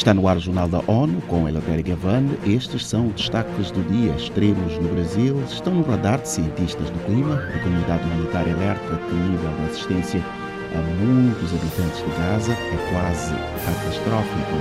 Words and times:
Está 0.00 0.14
no 0.14 0.26
ar 0.26 0.38
o 0.38 0.40
Jornal 0.40 0.66
da 0.66 0.82
ONU 0.86 1.20
com 1.28 1.46
Eleutério 1.46 1.84
Gavan. 1.84 2.24
Estes 2.46 2.86
são 2.86 3.08
os 3.08 3.16
destaques 3.16 3.70
do 3.70 3.82
dia. 3.92 4.12
Extremos 4.12 4.78
no 4.78 4.88
Brasil 4.94 5.38
estão 5.42 5.74
no 5.74 5.82
radar 5.82 6.22
de 6.22 6.28
cientistas 6.30 6.88
do 6.88 6.98
clima. 7.04 7.34
A 7.34 7.58
comunidade 7.58 8.02
humanitária 8.04 8.54
alerta 8.54 8.96
que 8.96 9.12
o 9.12 9.14
nível 9.14 9.50
de 9.58 9.64
assistência 9.70 10.22
a 10.74 10.78
muitos 11.04 11.52
habitantes 11.52 11.98
de 11.98 12.10
Gaza 12.18 12.52
é 12.52 12.76
quase 12.90 13.34
catastrófico. 13.66 14.56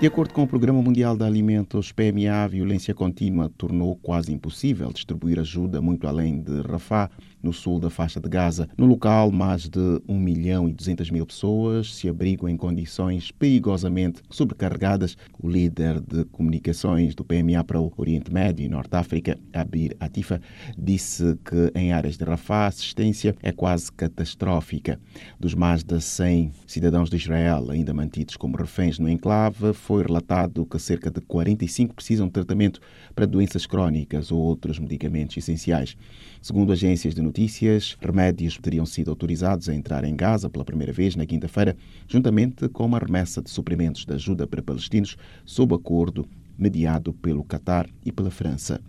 De 0.00 0.06
acordo 0.06 0.32
com 0.32 0.44
o 0.44 0.46
Programa 0.46 0.80
Mundial 0.80 1.16
de 1.16 1.24
Alimentos, 1.24 1.90
PMA, 1.90 2.32
a 2.32 2.46
violência 2.46 2.94
contínua 2.94 3.50
tornou 3.58 3.96
quase 3.96 4.32
impossível 4.32 4.92
distribuir 4.92 5.40
ajuda 5.40 5.82
muito 5.82 6.06
além 6.06 6.40
de 6.40 6.60
Rafah, 6.60 7.10
no 7.42 7.52
sul 7.52 7.78
da 7.78 7.90
faixa 7.90 8.20
de 8.20 8.28
Gaza. 8.28 8.68
No 8.76 8.86
local, 8.86 9.30
mais 9.30 9.68
de 9.68 10.00
1 10.08 10.18
milhão 10.18 10.68
e 10.68 10.72
200 10.72 11.10
mil 11.10 11.26
pessoas 11.26 11.94
se 11.94 12.08
abrigam 12.08 12.48
em 12.48 12.56
condições 12.56 13.30
perigosamente 13.30 14.22
sobrecarregadas. 14.30 15.16
O 15.40 15.48
líder 15.48 16.00
de 16.00 16.24
comunicações 16.26 17.14
do 17.14 17.24
PMA 17.24 17.62
para 17.64 17.80
o 17.80 17.92
Oriente 17.96 18.32
Médio 18.32 18.64
e 18.64 18.68
Norte 18.68 18.94
África, 18.94 19.38
Abir 19.52 19.96
Atifa, 20.00 20.40
disse 20.76 21.38
que 21.44 21.72
em 21.78 21.92
áreas 21.92 22.16
de 22.16 22.24
Rafah 22.24 22.64
a 22.64 22.66
assistência 22.66 23.36
é 23.42 23.52
quase 23.52 23.90
catastrófica. 23.92 25.00
Dos 25.38 25.54
mais 25.54 25.82
de 25.82 26.00
100 26.00 26.52
cidadãos 26.66 27.10
de 27.10 27.16
Israel 27.16 27.70
ainda 27.70 27.94
mantidos 27.94 28.36
como 28.36 28.56
reféns 28.56 28.98
no 28.98 29.08
enclave, 29.08 29.72
foi 29.88 30.02
relatado 30.02 30.66
que 30.66 30.78
cerca 30.78 31.10
de 31.10 31.22
45 31.22 31.94
precisam 31.94 32.26
de 32.26 32.32
tratamento 32.34 32.78
para 33.14 33.24
doenças 33.24 33.64
crónicas 33.64 34.30
ou 34.30 34.38
outros 34.38 34.78
medicamentos 34.78 35.34
essenciais. 35.38 35.96
Segundo 36.42 36.72
agências 36.72 37.14
de 37.14 37.22
notícias, 37.22 37.96
remédios 37.98 38.58
teriam 38.58 38.84
sido 38.84 39.08
autorizados 39.08 39.66
a 39.66 39.74
entrar 39.74 40.04
em 40.04 40.14
Gaza 40.14 40.50
pela 40.50 40.62
primeira 40.62 40.92
vez 40.92 41.16
na 41.16 41.24
quinta-feira, 41.24 41.74
juntamente 42.06 42.68
com 42.68 42.84
uma 42.84 42.98
remessa 42.98 43.40
de 43.40 43.48
suprimentos 43.48 44.04
de 44.04 44.12
ajuda 44.12 44.46
para 44.46 44.62
palestinos, 44.62 45.16
sob 45.46 45.74
acordo 45.74 46.28
mediado 46.58 47.14
pelo 47.14 47.42
Catar 47.42 47.88
e 48.04 48.12
pela 48.12 48.30
França. 48.30 48.82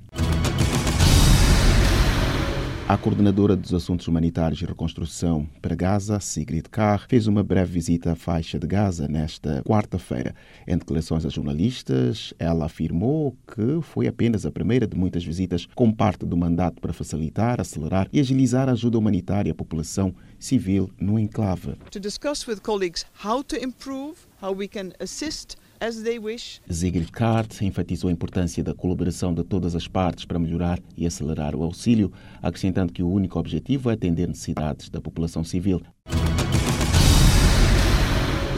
A 2.89 2.97
coordenadora 2.97 3.55
dos 3.55 3.71
assuntos 3.71 4.07
humanitários 4.07 4.59
e 4.63 4.65
reconstrução 4.65 5.47
para 5.61 5.75
Gaza, 5.75 6.19
Sigrid 6.19 6.67
Carr, 6.71 7.05
fez 7.07 7.27
uma 7.27 7.43
breve 7.43 7.71
visita 7.71 8.13
à 8.13 8.15
faixa 8.15 8.57
de 8.57 8.65
Gaza 8.65 9.07
nesta 9.07 9.61
quarta-feira. 9.61 10.33
Em 10.67 10.75
declarações 10.75 11.23
a 11.23 11.29
jornalistas, 11.29 12.33
ela 12.39 12.65
afirmou 12.65 13.37
que 13.45 13.79
foi 13.83 14.07
apenas 14.07 14.43
a 14.43 14.49
primeira 14.49 14.87
de 14.87 14.97
muitas 14.97 15.23
visitas 15.23 15.67
como 15.75 15.95
parte 15.95 16.25
do 16.25 16.35
mandato 16.35 16.81
para 16.81 16.91
facilitar, 16.91 17.61
acelerar 17.61 18.09
e 18.11 18.19
agilizar 18.19 18.67
a 18.67 18.71
ajuda 18.71 18.97
humanitária 18.97 19.51
à 19.51 19.55
população 19.55 20.11
civil 20.39 20.89
no 20.99 21.19
enclave. 21.19 21.75
To 21.91 21.99
discuss 21.99 22.47
with 22.47 22.61
colleagues 22.63 23.05
how 23.23 23.43
Sigrid 26.69 27.09
Kart 27.09 27.61
enfatizou 27.61 28.09
a 28.09 28.13
importância 28.13 28.61
da 28.61 28.73
colaboração 28.73 29.33
de 29.33 29.45
todas 29.45 29.75
as 29.75 29.87
partes 29.87 30.25
para 30.25 30.37
melhorar 30.37 30.77
e 30.97 31.05
acelerar 31.07 31.55
o 31.55 31.63
auxílio, 31.63 32.11
acrescentando 32.41 32.91
que 32.91 33.01
o 33.01 33.09
único 33.09 33.39
objetivo 33.39 33.89
é 33.89 33.93
atender 33.93 34.27
necessidades 34.27 34.89
da 34.89 34.99
população 34.99 35.41
civil. 35.41 35.81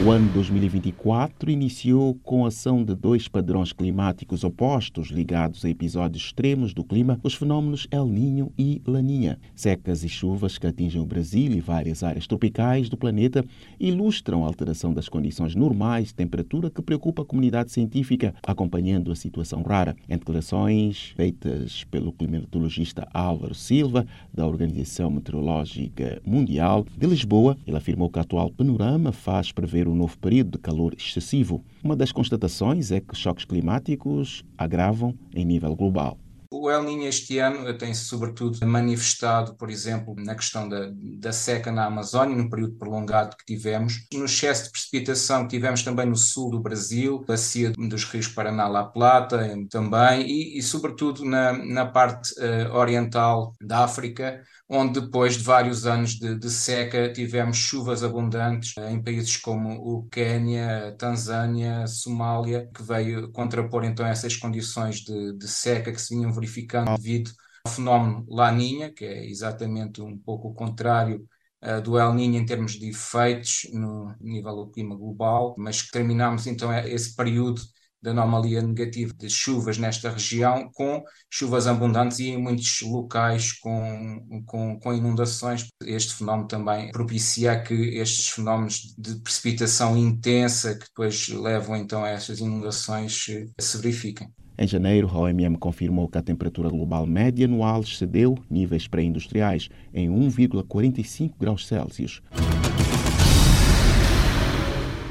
O 0.04 0.10
ano 0.10 0.28
2024 0.32 1.48
iniciou 1.48 2.16
com 2.24 2.44
a 2.44 2.48
ação 2.48 2.82
de 2.82 2.92
dois 2.92 3.28
padrões 3.28 3.72
climáticos 3.72 4.42
opostos 4.42 5.10
ligados 5.10 5.64
a 5.64 5.68
episódios 5.68 6.24
extremos 6.24 6.74
do 6.74 6.82
clima, 6.82 7.20
os 7.22 7.34
fenómenos 7.34 7.86
El 7.88 8.06
Niño 8.06 8.50
e 8.58 8.82
Laninha. 8.84 9.38
Secas 9.54 10.02
e 10.02 10.08
chuvas 10.08 10.58
que 10.58 10.66
atingem 10.66 11.00
o 11.00 11.06
Brasil 11.06 11.52
e 11.52 11.60
várias 11.60 12.02
áreas 12.02 12.26
tropicais 12.26 12.88
do 12.88 12.96
planeta 12.96 13.44
ilustram 13.78 14.42
a 14.42 14.48
alteração 14.48 14.92
das 14.92 15.08
condições 15.08 15.54
normais 15.54 16.08
de 16.08 16.16
temperatura 16.16 16.68
que 16.68 16.82
preocupa 16.82 17.22
a 17.22 17.24
comunidade 17.24 17.70
científica, 17.70 18.34
acompanhando 18.42 19.12
a 19.12 19.14
situação 19.14 19.62
rara. 19.62 19.94
Em 20.08 20.18
declarações 20.18 21.12
feitas 21.14 21.84
pelo 21.84 22.12
climatologista 22.12 23.06
Álvaro 23.14 23.54
Silva, 23.54 24.04
da 24.34 24.48
Organização 24.48 25.12
Meteorológica 25.12 26.20
Mundial 26.26 26.84
de 26.98 27.06
Lisboa, 27.06 27.56
ele 27.64 27.76
afirmou 27.76 28.10
que 28.10 28.18
o 28.18 28.22
atual 28.22 28.50
panorama 28.50 29.12
faz 29.12 29.52
prever 29.52 29.91
um 29.92 29.96
novo 29.96 30.18
período 30.18 30.52
de 30.52 30.58
calor 30.58 30.94
excessivo. 30.98 31.64
Uma 31.82 31.94
das 31.94 32.10
constatações 32.10 32.90
é 32.90 33.00
que 33.00 33.14
choques 33.14 33.44
climáticos 33.44 34.44
agravam 34.56 35.14
em 35.34 35.44
nível 35.44 35.76
global. 35.76 36.18
O 36.54 36.70
El 36.70 36.82
Niño 36.82 37.08
este 37.08 37.38
ano 37.38 37.72
tem-se 37.78 38.04
sobretudo 38.04 38.58
manifestado, 38.66 39.54
por 39.54 39.70
exemplo, 39.70 40.14
na 40.18 40.34
questão 40.34 40.68
da, 40.68 40.90
da 41.18 41.32
seca 41.32 41.72
na 41.72 41.86
Amazónia, 41.86 42.36
no 42.36 42.50
período 42.50 42.76
prolongado 42.76 43.34
que 43.38 43.54
tivemos, 43.56 44.06
no 44.12 44.26
excesso 44.26 44.64
de 44.64 44.70
precipitação 44.70 45.44
que 45.44 45.56
tivemos 45.56 45.82
também 45.82 46.04
no 46.04 46.14
sul 46.14 46.50
do 46.50 46.60
Brasil, 46.60 47.24
bacia 47.26 47.70
dos 47.70 48.04
rios 48.04 48.28
Paraná 48.28 48.68
La 48.68 48.84
Plata 48.84 49.48
também, 49.70 50.26
e, 50.26 50.58
e 50.58 50.62
sobretudo 50.62 51.24
na, 51.24 51.54
na 51.54 51.86
parte 51.86 52.34
uh, 52.34 52.74
oriental 52.74 53.54
da 53.58 53.84
África, 53.84 54.42
onde 54.68 55.00
depois 55.00 55.36
de 55.36 55.44
vários 55.44 55.86
anos 55.86 56.14
de, 56.14 56.38
de, 56.38 56.50
seca 56.50 57.12
tivemos 57.12 57.56
chuvas 57.56 58.02
abundantes 58.02 58.74
em 58.78 59.02
países 59.02 59.36
como 59.36 59.70
o 59.74 60.08
Quênia, 60.08 60.94
Tanzânia, 60.98 61.86
Somália, 61.86 62.68
que 62.74 62.82
veio 62.82 63.30
contrapor 63.32 63.84
então 63.84 64.06
essas 64.06 64.36
condições 64.36 65.00
de, 65.00 65.36
de 65.36 65.48
seca 65.48 65.92
que 65.92 66.00
se 66.00 66.14
vinham 66.14 66.32
verificando 66.32 66.96
devido 66.96 67.30
ao 67.64 67.72
fenómeno 67.72 68.26
Laninha, 68.28 68.92
que 68.92 69.04
é 69.04 69.26
exatamente 69.26 70.00
um 70.00 70.16
pouco 70.18 70.48
o 70.48 70.54
contrário 70.54 71.26
uh, 71.62 71.80
do 71.82 71.98
El 71.98 72.14
Niño 72.14 72.38
em 72.40 72.46
termos 72.46 72.72
de 72.72 72.88
efeitos 72.88 73.68
no 73.72 74.14
nível 74.20 74.56
do 74.56 74.70
clima 74.70 74.96
global, 74.96 75.54
mas 75.58 75.82
que 75.82 75.90
terminamos 75.90 76.46
então 76.46 76.72
esse 76.72 77.14
período 77.14 77.60
da 78.02 78.10
anomalia 78.10 78.60
negativa 78.60 79.14
de 79.16 79.30
chuvas 79.30 79.78
nesta 79.78 80.10
região, 80.10 80.68
com 80.72 81.02
chuvas 81.30 81.66
abundantes 81.66 82.18
e 82.18 82.28
em 82.28 82.36
muitos 82.36 82.80
locais 82.82 83.52
com, 83.52 84.42
com, 84.46 84.78
com 84.80 84.92
inundações. 84.92 85.68
Este 85.84 86.14
fenómeno 86.14 86.48
também 86.48 86.90
propicia 86.90 87.60
que 87.62 87.74
estes 87.98 88.28
fenómenos 88.28 88.94
de 88.98 89.16
precipitação 89.20 89.96
intensa, 89.96 90.74
que 90.74 90.86
depois 90.86 91.28
levam 91.28 91.76
então 91.76 92.04
a 92.04 92.08
estas 92.08 92.40
inundações, 92.40 93.26
se 93.60 93.78
verifiquem. 93.78 94.28
Em 94.58 94.66
janeiro, 94.66 95.08
a 95.08 95.18
OMM 95.18 95.56
confirmou 95.56 96.08
que 96.08 96.18
a 96.18 96.22
temperatura 96.22 96.68
global 96.68 97.06
média 97.06 97.46
anual 97.46 97.80
excedeu 97.80 98.36
níveis 98.50 98.86
pré-industriais 98.86 99.68
em 99.94 100.08
1,45 100.10 101.32
graus 101.38 101.66
Celsius. 101.66 102.22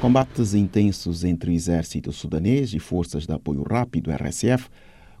Combates 0.02 0.52
intensos 0.52 1.22
entre 1.22 1.48
o 1.48 1.54
exército 1.54 2.10
sudanês 2.10 2.74
e 2.74 2.80
forças 2.80 3.24
de 3.24 3.32
apoio 3.32 3.62
rápido, 3.62 4.10
RSF, 4.10 4.68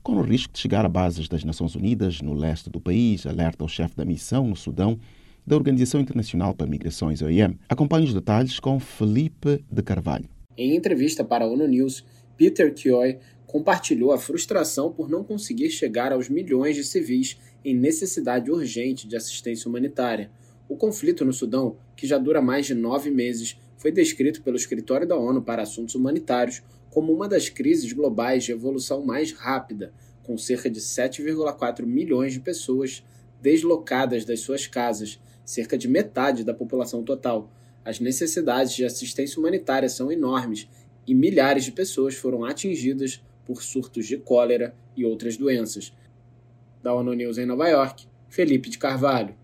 com 0.02 0.14
o 0.14 0.22
risco 0.22 0.52
de 0.52 0.58
chegar 0.58 0.84
a 0.84 0.88
bases 0.88 1.28
das 1.28 1.44
Nações 1.44 1.76
Unidas 1.76 2.20
no 2.20 2.34
leste 2.34 2.68
do 2.68 2.80
país, 2.80 3.24
alerta 3.24 3.62
o 3.62 3.68
chefe 3.68 3.96
da 3.96 4.04
missão 4.04 4.44
no 4.44 4.56
Sudão 4.56 4.98
da 5.46 5.54
Organização 5.54 6.00
Internacional 6.00 6.52
para 6.52 6.66
Migrações, 6.66 7.22
OIM. 7.22 7.56
Acompanhe 7.68 8.06
os 8.06 8.12
detalhes 8.12 8.58
com 8.58 8.80
Felipe 8.80 9.64
de 9.70 9.82
Carvalho. 9.84 10.28
Em 10.58 10.74
entrevista 10.74 11.22
para 11.22 11.44
a 11.44 11.48
ONU 11.48 11.68
News, 11.68 12.04
Peter 12.36 12.74
Kioy 12.74 13.20
compartilhou 13.46 14.10
a 14.10 14.18
frustração 14.18 14.92
por 14.92 15.08
não 15.08 15.22
conseguir 15.22 15.70
chegar 15.70 16.12
aos 16.12 16.28
milhões 16.28 16.74
de 16.74 16.82
civis 16.82 17.38
em 17.64 17.72
necessidade 17.72 18.50
urgente 18.50 19.06
de 19.06 19.14
assistência 19.14 19.68
humanitária. 19.68 20.28
O 20.68 20.76
conflito 20.76 21.24
no 21.24 21.32
Sudão, 21.32 21.76
que 21.96 22.04
já 22.04 22.18
dura 22.18 22.42
mais 22.42 22.66
de 22.66 22.74
nove 22.74 23.12
meses, 23.12 23.56
foi 23.82 23.90
descrito 23.90 24.42
pelo 24.42 24.56
Escritório 24.56 25.08
da 25.08 25.16
ONU 25.16 25.42
para 25.42 25.62
Assuntos 25.62 25.96
Humanitários 25.96 26.62
como 26.88 27.12
uma 27.12 27.28
das 27.28 27.48
crises 27.48 27.92
globais 27.92 28.44
de 28.44 28.52
evolução 28.52 29.04
mais 29.04 29.32
rápida, 29.32 29.92
com 30.22 30.38
cerca 30.38 30.70
de 30.70 30.80
7,4 30.80 31.84
milhões 31.84 32.32
de 32.32 32.38
pessoas 32.38 33.04
deslocadas 33.40 34.24
das 34.24 34.38
suas 34.38 34.68
casas, 34.68 35.20
cerca 35.44 35.76
de 35.76 35.88
metade 35.88 36.44
da 36.44 36.54
população 36.54 37.02
total. 37.02 37.50
As 37.84 37.98
necessidades 37.98 38.72
de 38.72 38.84
assistência 38.84 39.40
humanitária 39.40 39.88
são 39.88 40.12
enormes 40.12 40.68
e 41.04 41.12
milhares 41.12 41.64
de 41.64 41.72
pessoas 41.72 42.14
foram 42.14 42.44
atingidas 42.44 43.20
por 43.44 43.64
surtos 43.64 44.06
de 44.06 44.16
cólera 44.16 44.76
e 44.96 45.04
outras 45.04 45.36
doenças. 45.36 45.92
Da 46.80 46.94
ONU 46.94 47.14
News 47.14 47.36
em 47.36 47.46
Nova 47.46 47.68
York, 47.68 48.06
Felipe 48.28 48.70
de 48.70 48.78
Carvalho. 48.78 49.34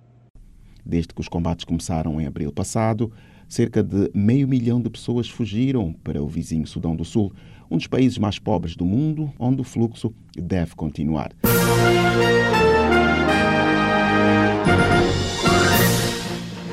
Desde 0.87 1.13
que 1.13 1.21
os 1.21 1.29
combates 1.29 1.65
começaram 1.65 2.21
em 2.21 2.27
abril 2.27 2.53
passado, 2.53 3.13
cerca 3.49 3.83
de 3.83 4.11
meio 4.15 4.47
milhão 4.47 4.81
de 4.81 4.91
pessoas 4.91 5.29
fugiram 5.29 5.95
para 6.05 6.23
o 6.23 6.29
vizinho 6.29 6.67
Sudão 6.67 6.95
do 6.95 7.05
Sul, 7.05 7.33
um 7.71 7.77
dos 7.77 7.87
países 7.87 8.19
mais 8.19 8.39
pobres 8.39 8.77
do 8.77 8.85
mundo, 8.85 9.33
onde 9.39 9.61
o 9.61 9.65
fluxo 9.65 10.13
deve 10.37 10.75
continuar. 10.75 11.33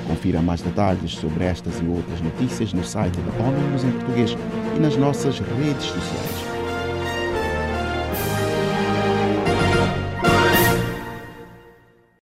Confira 0.07 0.42
mais 0.42 0.62
detalhes 0.62 1.12
sobre 1.12 1.44
estas 1.44 1.80
e 1.80 1.86
outras 1.86 2.22
notícias 2.22 2.74
no 2.74 2.83
site 2.83 3.18
da 3.18 3.44
ONU 3.44 3.88
em 3.88 3.92
português 3.92 4.31
e 4.75 4.80
nas 4.80 4.95
nossas 4.98 5.39
redes 5.39 5.86
sociais. 5.86 6.35